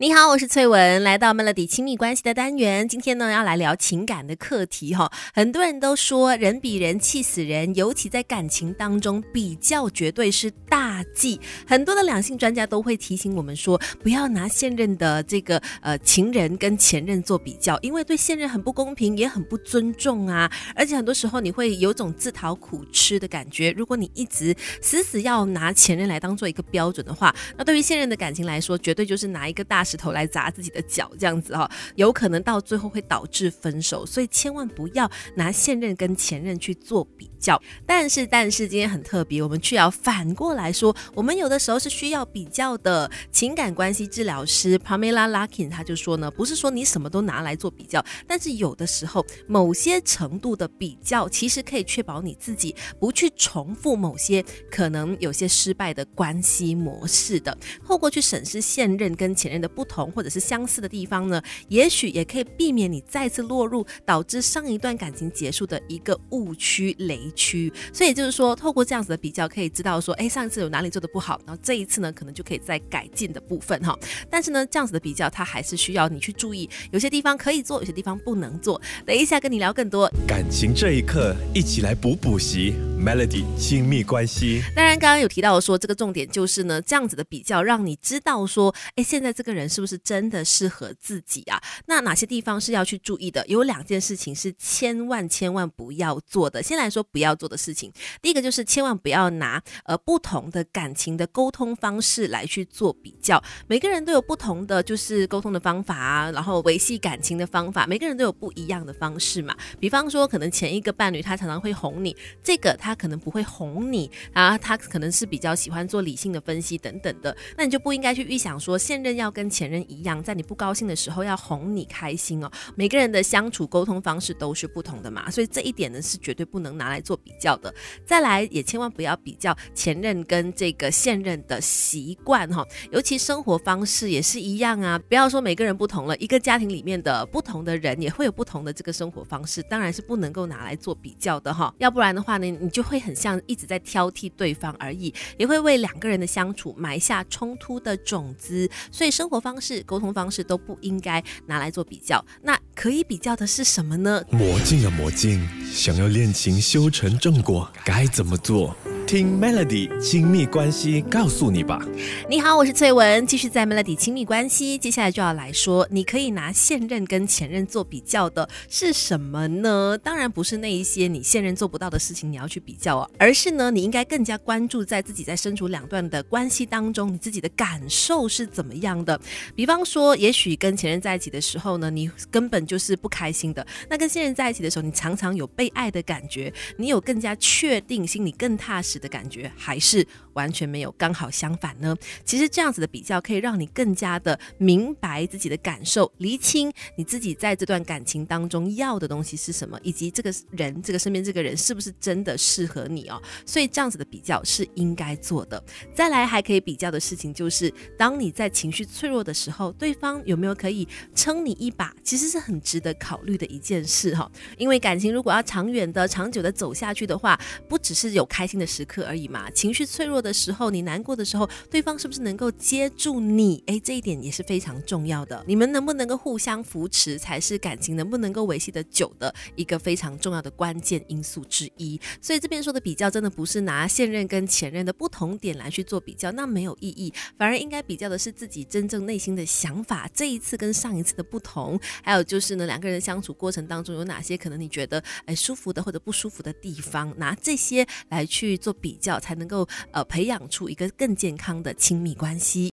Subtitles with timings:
[0.00, 2.86] 你好，我是翠文，来到 Melody 亲密关系的单元。
[2.86, 5.10] 今天呢，要来聊情感的课题哈。
[5.34, 11.40] 很多人都说人比人气死人，尤其在感情当中，比较绝对是大忌。
[11.66, 20.48] 很多的两性专家都会提醒我们说，不要拿现任的这个呃情人跟前任做比较，因为对现任很不公平，也很不尊重啊。
[20.76, 23.72] 而且很多时候你会有种自讨苦吃的感觉。
[23.72, 29.84] 如果你一直死死要拿前任来当做一个标准的话，那对于现任的感情来说，绝对就是拿一个大。
[29.88, 37.58] 石头来砸自己的脚，这样子哈，有可能到最后会导致分手，所以千万不要拿现任跟前任去做比较。
[37.86, 43.10] 但是，但是今天很特别，我们却要反过来说，我们有的时候是需要比较的。
[43.32, 57.56] 情感关系治疗师 Pamela Larkin 他就说呢，不是说你什么都拿来做比较，但是有的时候某些程度的比较，其实可以确保你自己不去重复某些可能有些失败的关系模式的。
[57.86, 59.68] 透过去审视现任跟前任的。
[59.78, 67.72] 不同或者是相似的地方呢，也许也可以避免你再次落入导致上一段感情结束的一个误区雷区。
[67.92, 73.96] 所以就是说，透过这样子的比较，可以知道说，哎，上一次有哪里做的不好，然后这一次呢，可能就可以再改进的部分哈。
[74.28, 78.82] 但是呢，这样子的比较，它还是需要你去注意，有些地方可以做，有些地方不能做。
[79.06, 84.62] 等一下跟你聊更多感情这一刻，一起来补补习 Melody 亲密关系。
[84.74, 89.68] 当然，刚刚有提到说，这个重点就是呢，这样子的比较，让你知道说，哎，现在这个人。
[89.68, 91.62] 是不是真的适合自己啊？
[91.86, 93.46] 那哪些地方是要去注意的？
[93.46, 96.62] 有两件事情是千万千万不要做的。
[96.62, 103.40] 先来说不要做的事情，第一个就是千万不要拿呃不同的感情的沟通方式来去做比较。
[103.68, 109.54] 每个人都有不同的就是沟通的方法啊，然后维系感情的方法，每个人都有不一样的方式嘛。
[109.78, 119.48] 比方说，可能前一个伴侣他常常会哄你，这个他他可能不会哄你啊，他可能是比较喜欢做理性的分析等等的，那你就不应该去预想说现任要跟。
[119.58, 122.50] 前任一样，在你不高兴的时候要哄你开心哦。
[122.76, 127.74] 每个人的相处沟通方式都是不同的嘛，所以这一点呢是绝对不能拿来做比较的。
[128.06, 134.96] 再来，也千万不要比较前任跟这个现任的习惯哈，尤其生活方式也是一样啊。
[135.08, 141.74] 不要说每个人不同了，一个家庭里面的不同的人也会有不同的这个生活方式，当然是不能够拿来做比较的哈。
[141.78, 148.70] 要不然的话呢，你就会很像一直在挑剔对方而已，也会为两个人的相处埋下冲突的种子。
[148.92, 149.38] 所以生活。
[149.48, 154.22] 方式沟通方式都不应该拿来做比较，那可以比较的是什么呢？
[154.30, 155.40] 魔镜啊魔镜，
[155.72, 158.76] 想要恋情修成正果，该怎么做？
[159.08, 161.80] 听 Melody 亲密关系告诉你吧。
[162.28, 164.76] 你好，我是翠文，继续在 Melody 亲密关系。
[164.76, 169.96] 接下来就要来说，你可以拿现任跟前任做比较的是什么呢？
[169.96, 179.18] 当然不是那一些你现任做不到的事情，你要去比较哦，而是呢，你应该更加关注在自己在身处两段的关系当中，你自己的感受是怎么样的。
[179.54, 188.97] 比方说，也许跟前任在一起的时候呢，你根本就是不开心的；那跟现任在一起的时候，你常常有被爱的感觉，你有更加确定，心里更踏实。
[188.98, 191.96] 的感觉还是完全没有，刚好相反呢。
[192.24, 203.22] 其实这样子的比较可以让你更加的明白自己的感受，厘清你自己在这段感情当中要的东西是什么，以及这个人、这个身边这个人是不是真的适合你哦。
[203.44, 205.62] 所以这样子的比较是应该做的。
[205.94, 214.30] 再来还可以比较的事情就是，当你在情绪脆弱的时候，对方有没有可以撑你一把，其实是很值得考虑的一件事哈。
[214.56, 217.38] 因为感情如果要长远的、长久的走下去的话，
[217.68, 218.87] 不只是有开心的时。
[219.04, 223.62] 而已嘛，情绪脆弱的时候，你难过的时候，对方是不是能够接住你？
[223.66, 225.44] 哎，这一点也是非常重要的。
[225.46, 232.00] 你们能不能够互相扶持，才是感情能不能够维系的久的一个非常重要的关键因素之一。
[232.20, 237.12] 所以这边说的比较，真的不是拿现任跟前任的不同点来去做比较，那没有意义。
[237.36, 248.74] 反而应该比较的是自己真正内心的想法，这一次跟上一次的不同，还有就是呢，两个人相处过程当中有哪些可能你觉得哎舒服的或者不舒服的地方，拿这些来去做。
[248.80, 252.66] 比较才能够呃培养出一个更健康的亲密关系。